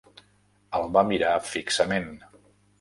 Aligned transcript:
El 0.79 0.87
va 0.97 1.05
mirar 1.13 1.35
fixament. 1.53 2.11